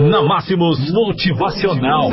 Na 0.00 0.22
Máximos 0.22 0.90
Motivacional. 0.90 2.08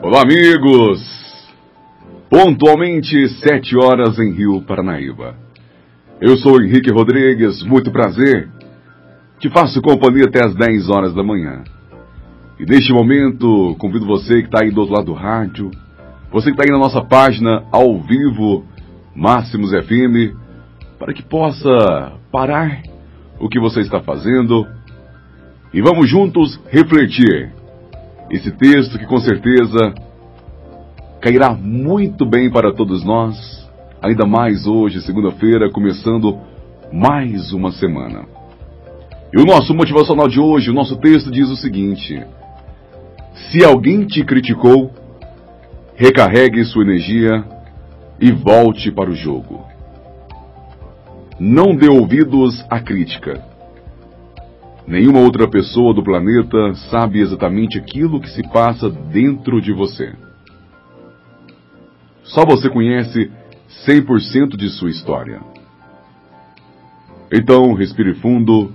Olá, 0.00 0.22
amigos! 0.22 1.02
Pontualmente, 2.30 3.28
sete 3.40 3.76
horas 3.76 4.18
em 4.18 4.32
Rio 4.32 4.62
Paranaíba. 4.62 5.34
Eu 6.18 6.38
sou 6.38 6.62
Henrique 6.62 6.90
Rodrigues, 6.90 7.62
muito 7.64 7.92
prazer. 7.92 8.48
Te 9.38 9.50
faço 9.50 9.82
companhia 9.82 10.24
até 10.24 10.46
as 10.46 10.54
10 10.54 10.88
horas 10.88 11.14
da 11.14 11.22
manhã. 11.22 11.62
E 12.58 12.64
neste 12.64 12.90
momento, 12.90 13.76
convido 13.78 14.06
você 14.06 14.40
que 14.40 14.48
está 14.48 14.64
aí 14.64 14.70
do 14.70 14.80
outro 14.80 14.94
lado 14.94 15.06
do 15.06 15.12
rádio, 15.12 15.70
você 16.32 16.46
que 16.46 16.52
está 16.52 16.64
aí 16.64 16.70
na 16.70 16.82
nossa 16.82 17.04
página 17.04 17.64
ao 17.70 18.00
vivo, 18.00 18.64
Máximos 19.14 19.72
FM, 19.72 20.45
para 20.98 21.12
que 21.12 21.22
possa 21.22 22.12
parar 22.30 22.82
o 23.38 23.48
que 23.48 23.60
você 23.60 23.80
está 23.80 24.00
fazendo 24.00 24.66
e 25.72 25.82
vamos 25.82 26.08
juntos 26.08 26.58
refletir 26.70 27.52
esse 28.30 28.50
texto 28.52 28.98
que 28.98 29.06
com 29.06 29.18
certeza 29.18 29.94
cairá 31.20 31.52
muito 31.52 32.24
bem 32.24 32.50
para 32.50 32.72
todos 32.72 33.04
nós, 33.04 33.36
ainda 34.02 34.26
mais 34.26 34.66
hoje, 34.66 35.02
segunda-feira, 35.02 35.70
começando 35.70 36.38
mais 36.92 37.52
uma 37.52 37.72
semana. 37.72 38.24
E 39.36 39.40
o 39.40 39.44
nosso 39.44 39.74
motivacional 39.74 40.28
de 40.28 40.40
hoje, 40.40 40.70
o 40.70 40.74
nosso 40.74 40.96
texto 40.96 41.30
diz 41.30 41.48
o 41.50 41.56
seguinte: 41.56 42.24
Se 43.50 43.64
alguém 43.64 44.06
te 44.06 44.24
criticou, 44.24 44.92
recarregue 45.94 46.64
sua 46.64 46.84
energia 46.84 47.44
e 48.20 48.32
volte 48.32 48.90
para 48.90 49.10
o 49.10 49.14
jogo. 49.14 49.75
Não 51.38 51.74
dê 51.74 51.88
ouvidos 51.88 52.64
à 52.70 52.80
crítica 52.80 53.56
Nenhuma 54.86 55.18
outra 55.18 55.48
pessoa 55.48 55.92
do 55.92 56.02
planeta 56.02 56.72
sabe 56.90 57.20
exatamente 57.20 57.76
aquilo 57.76 58.20
que 58.20 58.30
se 58.30 58.42
passa 58.52 58.88
dentro 58.88 59.60
de 59.60 59.72
você. 59.72 60.14
Só 62.22 62.46
você 62.46 62.70
conhece 62.70 63.28
100% 63.84 64.56
de 64.56 64.70
sua 64.70 64.90
história. 64.90 65.40
Então, 67.32 67.74
respire 67.74 68.14
fundo, 68.14 68.72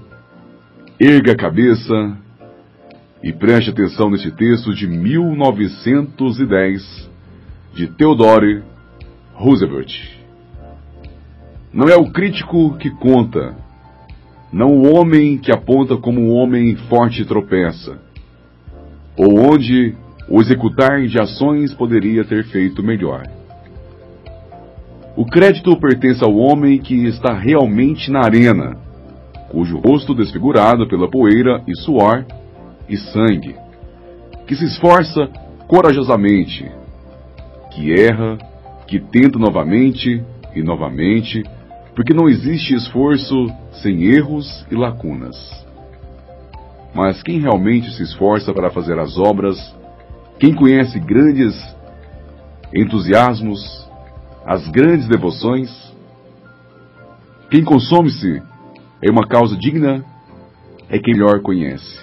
erga 1.00 1.32
a 1.32 1.38
cabeça 1.38 2.18
e 3.24 3.32
preste 3.32 3.70
atenção 3.70 4.10
neste 4.10 4.32
texto 4.32 4.76
de 4.76 4.88
1910 4.88 7.10
de 7.74 7.88
Theodore 7.88 8.62
Roosevelt. 9.34 10.21
Não 11.74 11.88
é 11.88 11.96
o 11.96 12.12
crítico 12.12 12.78
que 12.78 12.90
conta, 12.90 13.56
não 14.52 14.68
o 14.74 14.94
homem 14.94 15.38
que 15.38 15.54
aponta 15.54 15.96
como 15.96 16.20
um 16.20 16.34
homem 16.34 16.76
forte 16.76 17.24
tropeça, 17.24 17.98
ou 19.18 19.40
onde 19.40 19.96
o 20.28 20.42
executar 20.42 21.02
de 21.08 21.18
ações 21.18 21.74
poderia 21.74 22.26
ter 22.26 22.44
feito 22.46 22.84
melhor. 22.84 23.24
O 25.16 25.26
crédito 25.26 25.78
pertence 25.78 26.22
ao 26.24 26.36
homem 26.36 26.78
que 26.78 27.06
está 27.06 27.34
realmente 27.34 28.12
na 28.12 28.20
arena, 28.20 28.78
cujo 29.50 29.80
rosto 29.80 30.14
desfigurado 30.14 30.88
pela 30.90 31.10
poeira 31.10 31.64
e 31.66 31.76
suor 31.78 32.26
e 32.90 32.98
sangue, 32.98 33.56
que 34.46 34.56
se 34.56 34.66
esforça 34.66 35.30
corajosamente, 35.70 36.70
que 37.72 37.94
erra, 37.94 38.38
que 38.86 39.00
tenta 39.00 39.40
novamente 39.40 40.22
e 40.54 40.62
novamente, 40.62 41.44
porque 41.96 42.14
não 42.14 42.30
existe 42.30 42.74
esforço 42.74 43.48
sem 43.82 44.04
erros 44.04 44.66
e 44.72 44.76
lacunas. 44.76 45.36
Mas 46.94 47.22
quem 47.24 47.40
realmente 47.40 47.92
se 47.92 48.04
esforça 48.04 48.54
para 48.54 48.70
fazer 48.70 49.00
as 49.00 49.18
obras, 49.18 49.58
quem 50.40 50.54
conhece 50.54 51.00
grandes 51.00 51.56
entusiasmos, 52.74 53.60
as 54.46 54.68
grandes 54.70 55.08
devoções, 55.08 55.70
quem 57.50 57.64
consome-se 57.64 58.42
em 59.04 59.12
uma 59.12 59.28
causa 59.28 59.58
digna, 59.58 60.04
é 60.90 61.00
quem 61.00 61.14
melhor 61.14 61.42
conhece. 61.42 62.00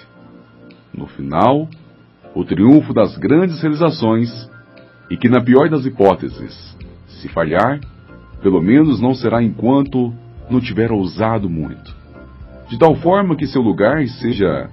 No 0.93 1.07
final, 1.07 1.67
o 2.35 2.43
triunfo 2.43 2.93
das 2.93 3.17
grandes 3.17 3.61
realizações 3.61 4.29
e 5.09 5.17
que, 5.17 5.29
na 5.29 5.41
pior 5.41 5.69
das 5.69 5.85
hipóteses, 5.85 6.77
se 7.07 7.27
falhar, 7.29 7.79
pelo 8.41 8.61
menos 8.61 8.99
não 8.99 9.13
será 9.13 9.43
enquanto 9.43 10.13
não 10.49 10.59
tiver 10.59 10.91
ousado 10.91 11.49
muito. 11.49 11.95
De 12.69 12.77
tal 12.77 12.95
forma 12.95 13.35
que 13.35 13.47
seu 13.47 13.61
lugar 13.61 14.05
seja. 14.07 14.69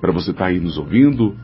Para 0.00 0.12
você 0.12 0.30
estar 0.30 0.44
tá 0.44 0.50
aí 0.50 0.60
nos 0.60 0.78
ouvindo, 0.78 1.36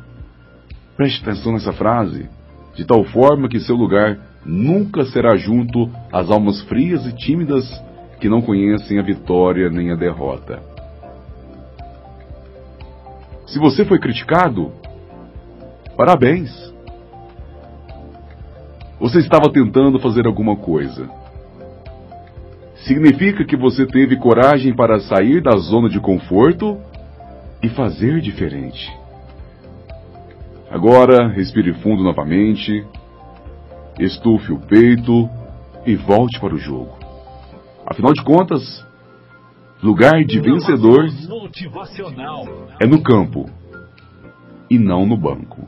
preste 0.97 1.23
atenção 1.23 1.53
nessa 1.53 1.73
frase. 1.73 2.29
De 2.75 2.85
tal 2.85 3.05
forma 3.05 3.49
que 3.49 3.59
seu 3.59 3.77
lugar 3.77 4.19
nunca 4.45 5.05
será 5.05 5.37
junto 5.37 5.91
às 6.13 6.31
almas 6.31 6.63
frias 6.63 7.05
e 7.07 7.13
tímidas 7.13 7.69
que 8.21 8.29
não 8.29 8.43
conhecem 8.43 8.99
a 8.99 9.03
vitória 9.03 9.71
nem 9.71 9.91
a 9.91 9.97
derrota. 9.97 10.63
Se 13.47 13.59
você 13.59 13.85
foi 13.85 13.99
criticado, 13.99 14.73
parabéns. 15.97 16.70
Você 19.01 19.19
estava 19.19 19.51
tentando 19.51 19.99
fazer 19.99 20.27
alguma 20.27 20.55
coisa. 20.57 21.11
Significa 22.87 23.47
que 23.47 23.57
você 23.57 23.87
teve 23.87 24.17
coragem 24.17 24.75
para 24.75 25.01
sair 25.01 25.43
da 25.43 25.57
zona 25.57 25.89
de 25.89 25.99
conforto 25.99 26.79
e 27.63 27.69
fazer 27.71 28.21
diferente. 28.21 28.93
Agora, 30.71 31.29
respire 31.29 31.73
fundo 31.73 32.03
novamente, 32.03 32.85
estufe 33.99 34.53
o 34.53 34.61
peito 34.61 35.31
e 35.87 35.97
volte 35.97 36.39
para 36.39 36.55
o 36.55 36.59
jogo. 36.59 36.99
Afinal 37.87 38.13
de 38.13 38.23
contas, 38.23 38.87
lugar 39.83 40.23
de 40.25 40.39
vencedor 40.41 41.07
é 42.79 42.87
no 42.87 43.03
campo 43.03 43.49
e 44.69 44.79
não 44.79 45.07
no 45.07 45.17
banco. 45.17 45.67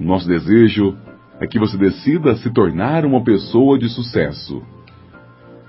Nosso 0.00 0.26
desejo 0.26 0.96
é 1.40 1.46
que 1.46 1.58
você 1.58 1.76
decida 1.76 2.34
se 2.36 2.50
tornar 2.50 3.04
uma 3.04 3.22
pessoa 3.22 3.78
de 3.78 3.88
sucesso. 3.88 4.62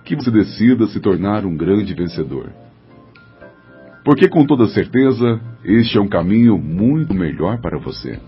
Que 0.05 0.15
você 0.15 0.31
decida 0.31 0.87
se 0.87 0.99
tornar 0.99 1.45
um 1.45 1.55
grande 1.55 1.93
vencedor. 1.93 2.51
Porque 4.03 4.29
com 4.29 4.45
toda 4.45 4.67
certeza, 4.69 5.41
este 5.65 5.97
é 5.97 6.01
um 6.01 6.07
caminho 6.07 6.57
muito 6.57 7.13
melhor 7.13 7.59
para 7.59 7.77
você. 7.77 8.19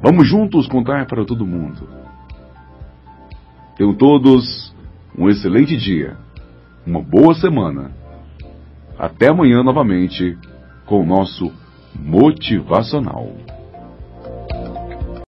Vamos 0.00 0.26
juntos 0.26 0.66
contar 0.66 1.06
para 1.06 1.24
todo 1.24 1.46
mundo. 1.46 1.86
Tenham 3.76 3.94
todos 3.94 4.74
um 5.18 5.28
excelente 5.28 5.76
dia, 5.76 6.16
uma 6.86 7.02
boa 7.02 7.34
semana. 7.34 7.90
Até 8.98 9.28
amanhã 9.28 9.62
novamente 9.62 10.38
com 10.86 11.02
o 11.02 11.06
nosso 11.06 11.52
Motivacional. 11.94 13.55